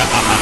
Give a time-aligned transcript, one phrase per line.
[0.00, 0.36] Ha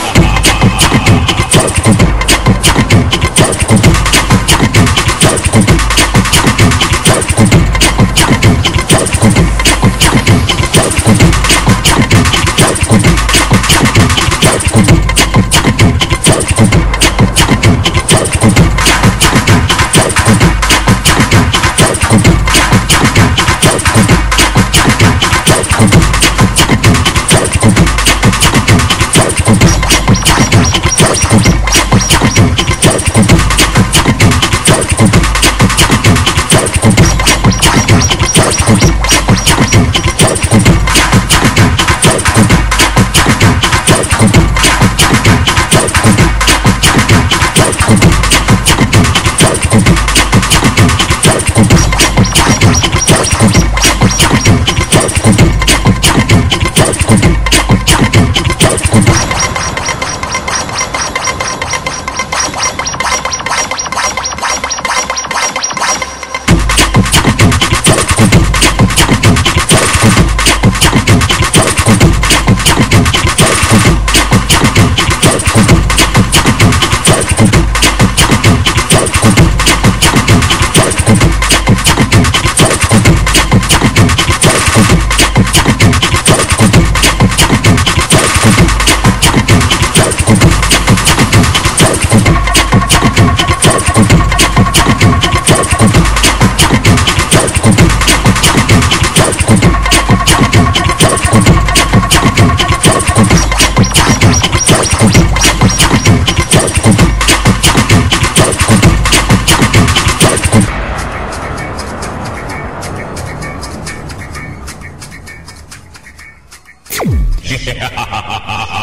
[117.49, 118.75] ha!